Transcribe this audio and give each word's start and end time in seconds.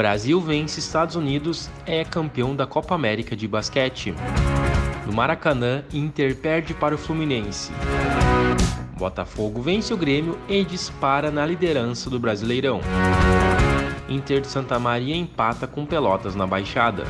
Brasil 0.00 0.40
vence 0.40 0.80
Estados 0.80 1.14
Unidos, 1.14 1.68
é 1.84 2.02
campeão 2.06 2.56
da 2.56 2.66
Copa 2.66 2.94
América 2.94 3.36
de 3.36 3.46
basquete. 3.46 4.14
No 5.04 5.12
Maracanã, 5.12 5.84
Inter 5.92 6.34
perde 6.34 6.72
para 6.72 6.94
o 6.94 6.98
Fluminense. 6.98 7.70
Botafogo 8.96 9.60
vence 9.60 9.92
o 9.92 9.98
Grêmio 9.98 10.38
e 10.48 10.64
dispara 10.64 11.30
na 11.30 11.44
liderança 11.44 12.08
do 12.08 12.18
Brasileirão. 12.18 12.80
Inter 14.08 14.40
de 14.40 14.46
Santa 14.46 14.78
Maria 14.78 15.14
empata 15.14 15.66
com 15.66 15.84
Pelotas 15.84 16.34
na 16.34 16.46
Baixada. 16.46 17.04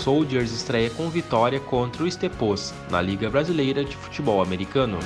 Soldiers 0.00 0.52
estreia 0.52 0.90
com 0.90 1.08
vitória 1.08 1.60
contra 1.60 2.02
o 2.02 2.06
Estepos 2.06 2.74
na 2.90 3.00
Liga 3.00 3.30
Brasileira 3.30 3.82
de 3.82 3.96
Futebol 3.96 4.42
Americano. 4.42 4.98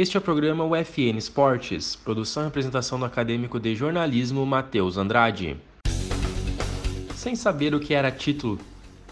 Este 0.00 0.16
é 0.16 0.20
o 0.20 0.22
programa 0.22 0.64
UFN 0.64 1.18
Esportes, 1.18 1.96
produção 1.96 2.44
e 2.44 2.46
apresentação 2.46 3.00
do 3.00 3.04
acadêmico 3.04 3.58
de 3.58 3.74
jornalismo 3.74 4.46
Matheus 4.46 4.96
Andrade. 4.96 5.56
Sem 7.16 7.34
saber 7.34 7.74
o 7.74 7.80
que 7.80 7.94
era 7.94 8.08
título 8.12 8.60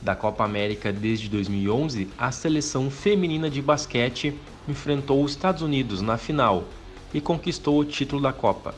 da 0.01 0.15
Copa 0.15 0.45
América 0.45 0.93
desde 0.93 1.29
2011, 1.29 2.09
a 2.17 2.31
seleção 2.31 2.89
feminina 2.89 3.51
de 3.51 3.61
basquete 3.61 4.33
enfrentou 4.69 5.25
os 5.25 5.33
Estados 5.33 5.61
Unidos 5.61 6.03
na 6.03 6.17
final 6.17 6.63
e 7.13 7.21
conquistou 7.21 7.81
o 7.81 7.85
título 7.85 8.23
da 8.23 8.33
Copa. 8.33 8.73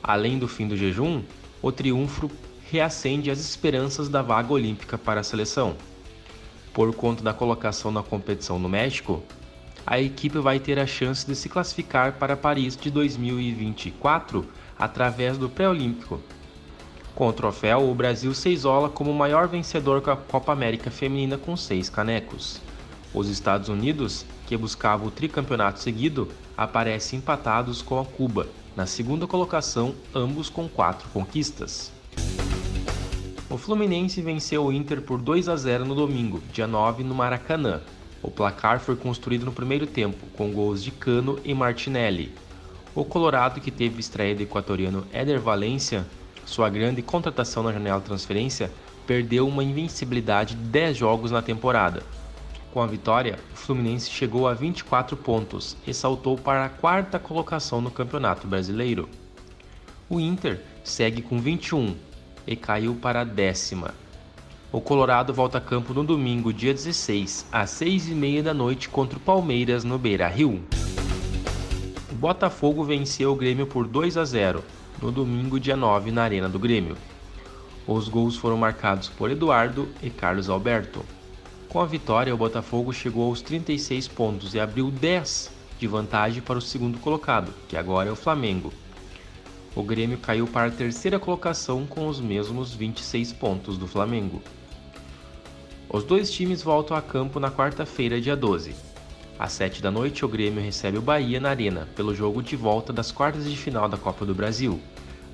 Além 0.00 0.38
do 0.38 0.46
fim 0.46 0.68
do 0.68 0.76
jejum, 0.76 1.24
o 1.60 1.72
triunfo 1.72 2.30
reacende 2.70 3.28
as 3.28 3.40
esperanças 3.40 4.08
da 4.08 4.22
vaga 4.22 4.52
olímpica 4.52 4.96
para 4.96 5.18
a 5.18 5.24
seleção. 5.24 5.74
Por 6.72 6.94
conta 6.94 7.24
da 7.24 7.34
colocação 7.34 7.90
na 7.90 8.04
competição 8.04 8.56
no 8.56 8.68
México, 8.68 9.20
a 9.90 9.98
equipe 9.98 10.38
vai 10.38 10.60
ter 10.60 10.78
a 10.78 10.86
chance 10.86 11.26
de 11.26 11.34
se 11.34 11.48
classificar 11.48 12.12
para 12.18 12.36
Paris 12.36 12.76
de 12.76 12.90
2024 12.90 14.44
através 14.78 15.38
do 15.38 15.48
pré-olímpico. 15.48 16.20
Com 17.14 17.26
o 17.26 17.32
troféu, 17.32 17.88
o 17.88 17.94
Brasil 17.94 18.34
se 18.34 18.50
isola 18.50 18.90
como 18.90 19.10
o 19.10 19.14
maior 19.14 19.48
vencedor 19.48 20.02
com 20.02 20.10
a 20.10 20.16
Copa 20.16 20.52
América 20.52 20.90
Feminina 20.90 21.38
com 21.38 21.56
seis 21.56 21.88
canecos. 21.88 22.60
Os 23.14 23.30
Estados 23.30 23.70
Unidos, 23.70 24.26
que 24.46 24.58
buscava 24.58 25.06
o 25.06 25.10
tricampeonato 25.10 25.80
seguido, 25.80 26.28
aparecem 26.54 27.18
empatados 27.18 27.80
com 27.80 27.98
a 27.98 28.04
Cuba, 28.04 28.46
na 28.76 28.84
segunda 28.84 29.26
colocação, 29.26 29.94
ambos 30.14 30.50
com 30.50 30.68
quatro 30.68 31.08
conquistas. 31.14 31.90
O 33.48 33.56
Fluminense 33.56 34.20
venceu 34.20 34.66
o 34.66 34.72
Inter 34.72 35.00
por 35.00 35.18
2 35.18 35.48
a 35.48 35.56
0 35.56 35.86
no 35.86 35.94
domingo, 35.94 36.42
dia 36.52 36.66
9, 36.66 37.02
no 37.02 37.14
Maracanã. 37.14 37.80
O 38.22 38.30
placar 38.30 38.80
foi 38.80 38.96
construído 38.96 39.44
no 39.44 39.52
primeiro 39.52 39.86
tempo, 39.86 40.26
com 40.36 40.52
gols 40.52 40.82
de 40.82 40.90
Cano 40.90 41.38
e 41.44 41.54
Martinelli. 41.54 42.32
O 42.94 43.04
Colorado, 43.04 43.60
que 43.60 43.70
teve 43.70 44.00
estreia 44.00 44.34
do 44.34 44.42
equatoriano 44.42 45.06
Éder 45.12 45.40
Valência, 45.40 46.04
sua 46.44 46.68
grande 46.68 47.00
contratação 47.02 47.62
na 47.62 47.72
janela 47.72 48.00
de 48.00 48.06
transferência, 48.06 48.72
perdeu 49.06 49.46
uma 49.46 49.62
invencibilidade 49.62 50.54
de 50.54 50.62
10 50.62 50.96
jogos 50.96 51.30
na 51.30 51.40
temporada. 51.40 52.02
Com 52.72 52.82
a 52.82 52.86
vitória, 52.86 53.38
o 53.52 53.56
Fluminense 53.56 54.10
chegou 54.10 54.48
a 54.48 54.54
24 54.54 55.16
pontos 55.16 55.76
e 55.86 55.94
saltou 55.94 56.36
para 56.36 56.64
a 56.64 56.68
quarta 56.68 57.18
colocação 57.18 57.80
no 57.80 57.90
Campeonato 57.90 58.46
Brasileiro. 58.46 59.08
O 60.08 60.18
Inter 60.18 60.60
segue 60.82 61.22
com 61.22 61.38
21 61.38 61.94
e 62.46 62.56
caiu 62.56 62.94
para 62.94 63.20
a 63.20 63.24
décima. 63.24 63.94
O 64.70 64.82
Colorado 64.82 65.32
volta 65.32 65.56
a 65.56 65.62
campo 65.62 65.94
no 65.94 66.04
domingo, 66.04 66.52
dia 66.52 66.74
16, 66.74 67.46
às 67.50 67.70
6h30 67.70 68.42
da 68.42 68.52
noite 68.52 68.86
contra 68.90 69.16
o 69.16 69.20
Palmeiras 69.20 69.82
no 69.82 69.98
Beira 69.98 70.28
Rio. 70.28 70.62
O 72.12 72.14
Botafogo 72.14 72.84
venceu 72.84 73.32
o 73.32 73.34
Grêmio 73.34 73.66
por 73.66 73.86
2 73.88 74.18
a 74.18 74.26
0 74.26 74.62
no 75.00 75.10
domingo, 75.10 75.58
dia 75.58 75.74
9, 75.74 76.10
na 76.10 76.22
Arena 76.22 76.50
do 76.50 76.58
Grêmio. 76.58 76.98
Os 77.86 78.08
gols 78.10 78.36
foram 78.36 78.58
marcados 78.58 79.08
por 79.08 79.30
Eduardo 79.30 79.88
e 80.02 80.10
Carlos 80.10 80.50
Alberto. 80.50 81.02
Com 81.70 81.80
a 81.80 81.86
vitória, 81.86 82.34
o 82.34 82.38
Botafogo 82.38 82.92
chegou 82.92 83.24
aos 83.24 83.40
36 83.40 84.06
pontos 84.08 84.52
e 84.52 84.60
abriu 84.60 84.90
10 84.90 85.50
de 85.78 85.86
vantagem 85.86 86.42
para 86.42 86.58
o 86.58 86.62
segundo 86.62 86.98
colocado, 86.98 87.54
que 87.68 87.76
agora 87.76 88.10
é 88.10 88.12
o 88.12 88.16
Flamengo. 88.16 88.70
O 89.74 89.82
Grêmio 89.82 90.18
caiu 90.18 90.46
para 90.46 90.66
a 90.66 90.70
terceira 90.70 91.18
colocação 91.18 91.86
com 91.86 92.06
os 92.06 92.20
mesmos 92.20 92.74
26 92.74 93.32
pontos 93.32 93.78
do 93.78 93.86
Flamengo. 93.86 94.42
Os 95.90 96.04
dois 96.04 96.30
times 96.30 96.62
voltam 96.62 96.94
a 96.94 97.00
campo 97.00 97.40
na 97.40 97.50
quarta-feira, 97.50 98.20
dia 98.20 98.36
12. 98.36 98.74
Às 99.38 99.52
7 99.52 99.80
da 99.80 99.90
noite, 99.90 100.22
o 100.22 100.28
Grêmio 100.28 100.62
recebe 100.62 100.98
o 100.98 101.02
Bahia 101.02 101.40
na 101.40 101.48
Arena 101.48 101.88
pelo 101.96 102.14
jogo 102.14 102.42
de 102.42 102.54
volta 102.56 102.92
das 102.92 103.10
quartas 103.10 103.48
de 103.48 103.56
final 103.56 103.88
da 103.88 103.96
Copa 103.96 104.26
do 104.26 104.34
Brasil. 104.34 104.78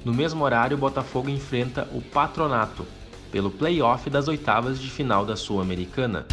No 0.05 0.15
mesmo 0.15 0.45
horário, 0.45 0.77
o 0.77 0.81
Botafogo 0.81 1.29
enfrenta 1.29 1.89
o 1.93 2.01
Patronato, 2.01 2.87
pelo 3.33 3.51
play-off 3.51 4.09
das 4.09 4.29
oitavas 4.29 4.81
de 4.81 4.89
final 4.89 5.27
da 5.27 5.35
Sul-Americana. 5.35 6.25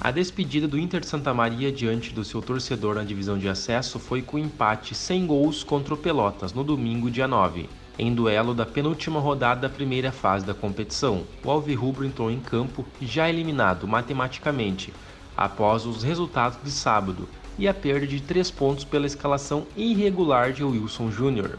A 0.00 0.12
despedida 0.12 0.68
do 0.68 0.78
Inter 0.78 1.00
de 1.00 1.08
Santa 1.08 1.34
Maria 1.34 1.72
diante 1.72 2.12
do 2.12 2.22
seu 2.24 2.40
torcedor 2.40 2.94
na 2.94 3.02
divisão 3.02 3.36
de 3.36 3.48
acesso 3.48 3.98
foi 3.98 4.22
com 4.22 4.38
empate 4.38 4.94
sem 4.94 5.26
gols 5.26 5.64
contra 5.64 5.94
o 5.94 5.96
Pelotas 5.96 6.52
no 6.52 6.62
domingo, 6.62 7.10
dia 7.10 7.26
9, 7.26 7.68
em 7.98 8.14
duelo 8.14 8.54
da 8.54 8.66
penúltima 8.66 9.20
rodada 9.20 9.62
da 9.62 9.74
primeira 9.74 10.10
fase 10.10 10.44
da 10.44 10.54
competição. 10.54 11.24
O 11.44 11.50
Alvirrubro 11.50 12.04
entrou 12.04 12.30
em 12.30 12.40
campo 12.40 12.84
já 13.00 13.28
eliminado 13.28 13.86
matematicamente 13.86 14.92
após 15.36 15.86
os 15.86 16.02
resultados 16.02 16.58
de 16.62 16.70
sábado 16.70 17.28
e 17.58 17.68
a 17.68 17.74
perda 17.74 18.06
de 18.06 18.20
três 18.20 18.50
pontos 18.50 18.84
pela 18.84 19.06
escalação 19.06 19.66
irregular 19.76 20.52
de 20.52 20.64
Wilson 20.64 21.10
Júnior. 21.10 21.58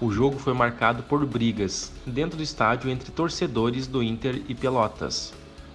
O 0.00 0.10
jogo 0.10 0.38
foi 0.38 0.52
marcado 0.52 1.02
por 1.04 1.24
brigas 1.24 1.92
dentro 2.06 2.36
do 2.36 2.42
estádio 2.42 2.90
entre 2.90 3.12
torcedores 3.12 3.86
do 3.86 4.02
Inter 4.02 4.42
e 4.48 4.54
Pelotas. 4.54 5.32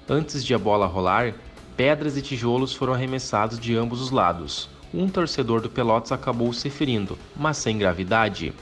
Antes 0.10 0.44
de 0.44 0.54
a 0.54 0.58
bola 0.58 0.86
rolar, 0.86 1.34
pedras 1.76 2.18
e 2.18 2.22
tijolos 2.22 2.74
foram 2.74 2.94
arremessados 2.94 3.60
de 3.60 3.76
ambos 3.76 4.02
os 4.02 4.12
lados. 4.12 4.70
Um 4.94 5.08
torcedor 5.08 5.62
do 5.62 5.70
Pelotas 5.70 6.12
acabou 6.12 6.52
se 6.54 6.70
ferindo, 6.70 7.18
mas 7.36 7.58
sem 7.58 7.78
gravidade. 7.78 8.54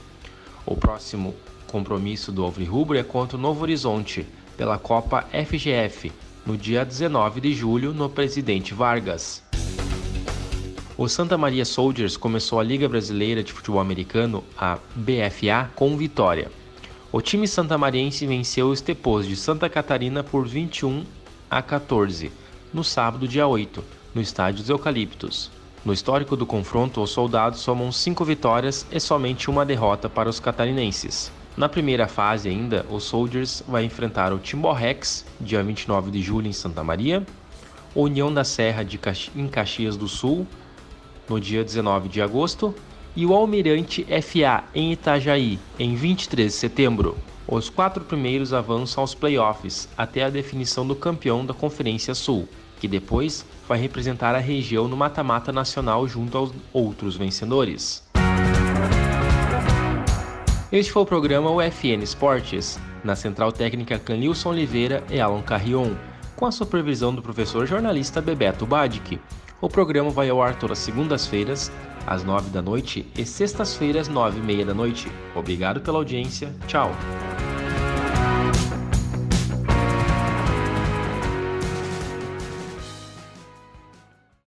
O 0.66 0.74
próximo 0.76 1.32
compromisso 1.68 2.32
do 2.32 2.42
Alvirrubro 2.42 2.98
é 2.98 3.04
contra 3.04 3.36
o 3.36 3.40
Novo 3.40 3.62
Horizonte, 3.62 4.26
pela 4.56 4.78
Copa 4.78 5.24
FGF, 5.32 6.10
no 6.44 6.56
dia 6.56 6.84
19 6.84 7.40
de 7.40 7.54
julho, 7.54 7.94
no 7.94 8.10
Presidente 8.10 8.74
Vargas. 8.74 9.44
O 10.98 11.08
Santa 11.08 11.38
Maria 11.38 11.64
Soldiers 11.64 12.16
começou 12.16 12.58
a 12.58 12.64
Liga 12.64 12.88
Brasileira 12.88 13.44
de 13.44 13.52
Futebol 13.52 13.80
Americano, 13.80 14.42
a 14.58 14.78
BFA, 14.94 15.70
com 15.76 15.96
vitória. 15.96 16.50
O 17.12 17.20
time 17.20 17.46
santamariense 17.46 18.26
venceu 18.26 18.68
o 18.68 18.72
Estepos 18.72 19.26
de 19.26 19.36
Santa 19.36 19.68
Catarina 19.68 20.24
por 20.24 20.48
21 20.48 21.04
a 21.48 21.62
14, 21.62 22.32
no 22.74 22.82
sábado, 22.82 23.28
dia 23.28 23.46
8, 23.46 23.84
no 24.14 24.20
estádio 24.20 24.60
dos 24.60 24.70
Eucaliptos. 24.70 25.50
No 25.86 25.92
histórico 25.92 26.36
do 26.36 26.44
confronto, 26.44 27.00
os 27.00 27.10
soldados 27.10 27.60
somam 27.60 27.92
cinco 27.92 28.24
vitórias 28.24 28.84
e 28.90 28.98
somente 28.98 29.48
uma 29.48 29.64
derrota 29.64 30.08
para 30.08 30.28
os 30.28 30.40
catarinenses. 30.40 31.30
Na 31.56 31.68
primeira 31.68 32.08
fase 32.08 32.48
ainda, 32.48 32.84
o 32.90 32.98
Soldiers 32.98 33.62
vai 33.68 33.84
enfrentar 33.84 34.32
o 34.32 34.38
Timborrex, 34.40 35.24
dia 35.40 35.62
29 35.62 36.10
de 36.10 36.20
julho 36.20 36.48
em 36.48 36.52
Santa 36.52 36.82
Maria, 36.82 37.24
União 37.94 38.34
da 38.34 38.42
Serra 38.42 38.82
de 38.82 38.98
Caxi 38.98 39.30
em 39.36 39.46
Caxias 39.46 39.96
do 39.96 40.08
Sul, 40.08 40.44
no 41.28 41.38
dia 41.40 41.62
19 41.62 42.08
de 42.08 42.20
agosto, 42.20 42.74
e 43.14 43.24
o 43.24 43.32
Almirante 43.32 44.04
FA 44.22 44.64
em 44.74 44.90
Itajaí, 44.90 45.56
em 45.78 45.94
23 45.94 46.52
de 46.52 46.58
setembro. 46.58 47.16
Os 47.46 47.70
quatro 47.70 48.04
primeiros 48.04 48.52
avançam 48.52 49.02
aos 49.02 49.14
playoffs 49.14 49.88
até 49.96 50.24
a 50.24 50.30
definição 50.30 50.84
do 50.84 50.96
campeão 50.96 51.46
da 51.46 51.54
Conferência 51.54 52.12
Sul, 52.12 52.48
que 52.78 52.88
depois 52.88 53.44
vai 53.68 53.78
representar 53.78 54.34
a 54.34 54.38
região 54.38 54.88
no 54.88 54.96
mata-mata 54.96 55.52
nacional 55.52 56.06
junto 56.06 56.36
aos 56.36 56.52
outros 56.72 57.16
vencedores. 57.16 58.06
Este 60.70 60.92
foi 60.92 61.02
o 61.02 61.06
programa 61.06 61.50
UFN 61.50 62.02
Esportes, 62.02 62.78
na 63.04 63.14
Central 63.14 63.52
Técnica 63.52 63.98
Canilson 63.98 64.50
Oliveira 64.50 65.02
e 65.08 65.20
Alan 65.20 65.42
Carrion, 65.42 65.94
com 66.34 66.44
a 66.44 66.52
supervisão 66.52 67.14
do 67.14 67.22
professor 67.22 67.66
jornalista 67.66 68.20
Bebeto 68.20 68.66
Badic. 68.66 69.18
O 69.60 69.68
programa 69.68 70.10
vai 70.10 70.28
ao 70.28 70.42
ar 70.42 70.58
todas 70.58 70.78
segundas-feiras, 70.78 71.72
às 72.06 72.22
nove 72.22 72.50
da 72.50 72.60
noite, 72.60 73.06
e 73.16 73.24
sextas-feiras, 73.24 74.08
nove 74.08 74.38
e 74.38 74.42
meia 74.42 74.66
da 74.66 74.74
noite. 74.74 75.10
Obrigado 75.34 75.80
pela 75.80 75.98
audiência. 75.98 76.54
Tchau! 76.66 76.90